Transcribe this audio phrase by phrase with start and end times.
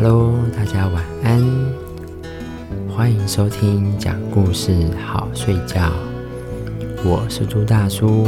[0.00, 1.44] Hello，大家晚安，
[2.88, 4.72] 欢迎收听讲故事
[5.04, 5.90] 好睡觉，
[7.04, 8.24] 我是朱大叔。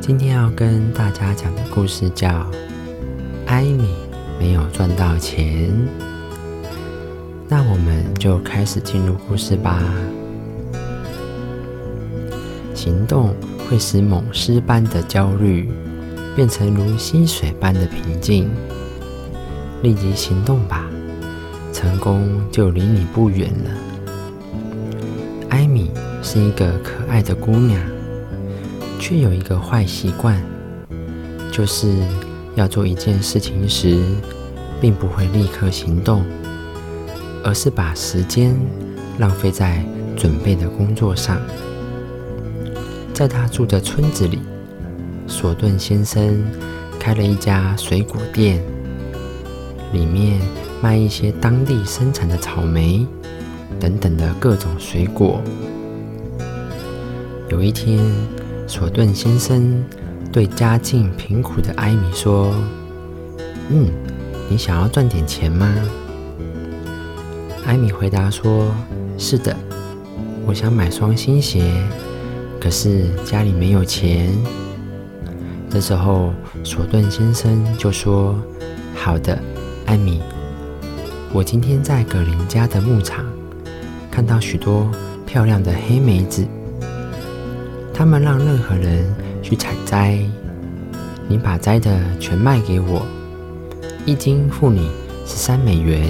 [0.00, 2.28] 今天要跟大家讲的故事叫
[3.46, 3.94] 《艾米
[4.36, 5.70] 没有赚到钱》，
[7.48, 9.80] 那我们就开始进入故事吧。
[12.74, 13.32] 行动
[13.68, 15.70] 会使猛狮般的焦虑
[16.34, 18.50] 变成如溪水般的平静。
[19.82, 20.84] 立即行动吧，
[21.72, 23.70] 成功就离你不远了。
[25.48, 25.90] 艾米
[26.22, 27.80] 是一个可爱的姑娘，
[28.98, 30.40] 却有一个坏习惯，
[31.50, 31.92] 就是
[32.54, 33.98] 要做一件事情时，
[34.80, 36.24] 并不会立刻行动，
[37.42, 38.54] 而是把时间
[39.18, 39.84] 浪费在
[40.16, 41.40] 准备的工作上。
[43.14, 44.38] 在他住的村子里，
[45.26, 46.44] 索顿先生
[46.98, 48.62] 开了一家水果店。
[49.92, 50.40] 里面
[50.80, 53.06] 卖一些当地生产的草莓
[53.78, 55.42] 等等的各种水果。
[57.48, 57.98] 有一天，
[58.66, 59.84] 索顿先生
[60.32, 62.54] 对家境贫苦的艾米说
[63.68, 63.88] ：“嗯，
[64.48, 65.74] 你想要赚点钱吗？”
[67.66, 68.72] 艾米回答说
[69.18, 69.56] ：“是的，
[70.46, 71.70] 我想买双新鞋，
[72.60, 74.32] 可是家里没有钱。”
[75.68, 76.32] 这时候，
[76.64, 78.36] 索顿先生就说
[78.94, 79.38] ：“好的。”
[79.90, 80.20] 艾米，
[81.32, 83.26] 我今天在葛林家的牧场
[84.08, 84.88] 看到许多
[85.26, 86.46] 漂亮的黑莓子，
[87.92, 89.04] 他们让任何人
[89.42, 90.16] 去采摘。
[91.26, 93.04] 你把摘的全卖给我，
[94.06, 94.88] 一斤付你
[95.26, 96.08] 十三美元。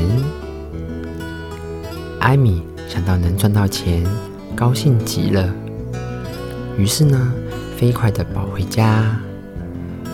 [2.18, 4.04] 艾米想到能赚到钱，
[4.54, 5.50] 高兴极了。
[6.76, 7.32] 于是呢，
[7.78, 9.18] 飞快地跑回家，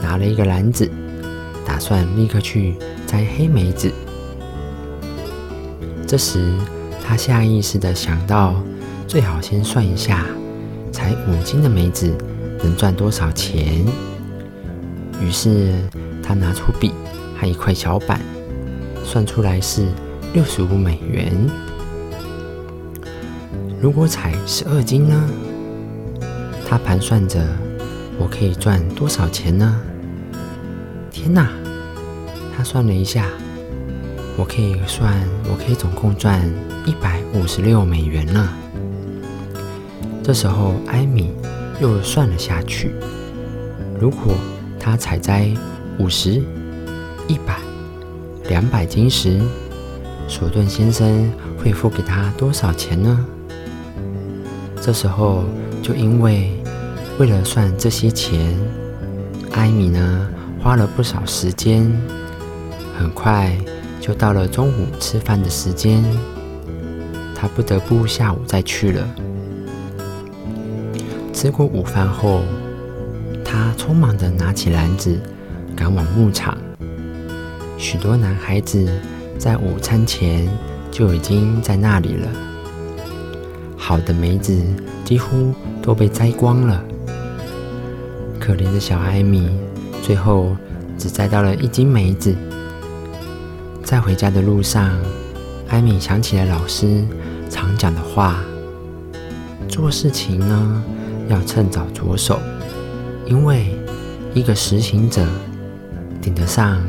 [0.00, 0.88] 拿了一个篮子，
[1.66, 2.76] 打算立刻去。
[3.06, 3.92] 摘黑莓子，
[6.08, 6.52] 这时
[7.04, 8.60] 他下意识的想到，
[9.06, 10.26] 最好先算一下，
[10.90, 12.12] 采五斤的梅子
[12.64, 13.86] 能赚多少钱。
[15.20, 15.72] 于是
[16.20, 16.90] 他拿出笔
[17.40, 18.20] 和一块小板，
[19.04, 19.86] 算出来是
[20.34, 21.32] 六十五美元。
[23.80, 25.30] 如果采十二斤呢？
[26.68, 27.40] 他盘算着，
[28.18, 29.80] 我可以赚多少钱呢？
[31.26, 31.50] 天哪！
[32.56, 33.26] 他算了一下，
[34.36, 35.12] 我可以算，
[35.50, 36.40] 我可以总共赚
[36.84, 38.48] 一百五十六美元呢。
[40.22, 41.32] 这时候，艾米
[41.80, 42.92] 又算了下去，
[43.98, 44.34] 如果
[44.78, 45.52] 他采摘
[45.98, 46.40] 五十、
[47.26, 47.58] 一百、
[48.48, 49.40] 两百斤时，
[50.28, 53.26] 索顿先生会付给他多少钱呢？
[54.80, 55.42] 这时候，
[55.82, 56.52] 就因为
[57.18, 58.56] 为了算这些钱，
[59.50, 60.28] 艾米呢
[60.60, 61.90] 花了不少时间。
[62.98, 63.56] 很快
[64.00, 66.02] 就到了中午吃饭的时间，
[67.34, 69.06] 他不得不下午再去了。
[71.32, 72.42] 吃过午饭后，
[73.44, 75.20] 他匆忙地拿起篮子，
[75.76, 76.56] 赶往牧场。
[77.76, 78.88] 许多男孩子
[79.38, 80.48] 在午餐前
[80.90, 82.28] 就已经在那里了。
[83.76, 84.58] 好的梅子
[85.04, 85.52] 几乎
[85.82, 86.82] 都被摘光了，
[88.40, 89.50] 可怜的小艾米
[90.06, 90.56] 最后
[90.96, 92.32] 只摘到了一斤梅子。
[93.82, 94.96] 在回家的路上，
[95.66, 97.04] 艾米想起了老师
[97.50, 98.36] 常讲的话：
[99.68, 100.84] 做事情呢
[101.28, 102.38] 要趁早着手，
[103.26, 103.76] 因为
[104.32, 105.26] 一个实行者
[106.22, 106.80] 顶得上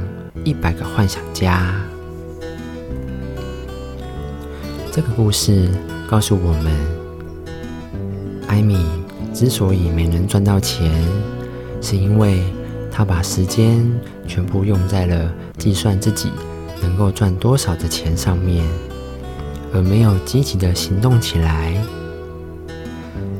[0.43, 1.73] 一百个幻想家。
[4.91, 5.69] 这个故事
[6.07, 6.71] 告诉我们，
[8.47, 8.85] 艾米
[9.33, 10.91] 之所以没能赚到钱，
[11.81, 12.43] 是因为
[12.91, 13.89] 他把时间
[14.27, 16.31] 全部用在了计算自己。
[16.79, 18.63] 能够赚多少的钱上面，
[19.73, 21.73] 而没有积极的行动起来。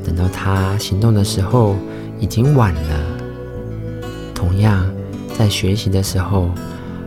[0.03, 1.75] 等到他行动的时候，
[2.19, 2.99] 已经晚了。
[4.33, 4.83] 同样，
[5.37, 6.49] 在学习的时候，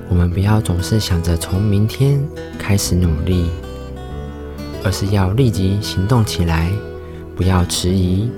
[0.09, 2.25] 我们不要总是想着从明天
[2.57, 3.51] 开始努力，
[4.85, 6.71] 而是要立即行动起来，
[7.35, 8.31] 不要迟疑，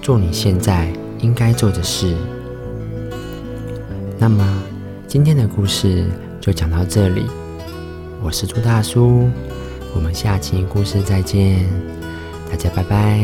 [0.00, 2.14] 做你现在应该做的事。
[4.18, 4.62] 那么，
[5.06, 6.04] 今天的故事。
[6.38, 7.26] 就讲到这里，
[8.22, 9.28] 我是朱大叔，
[9.96, 11.66] 我们下期故事再见，
[12.48, 13.18] 大家拜拜。